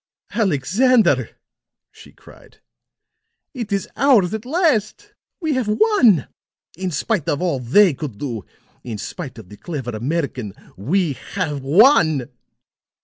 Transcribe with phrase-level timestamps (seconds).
[0.33, 1.37] "Alexander,"
[1.91, 2.59] she cried,
[3.53, 5.13] "it is ours at last!
[5.39, 6.27] We have won!
[6.75, 8.43] In spite of all they could do
[8.83, 12.29] in spite of the clever American, we have won!"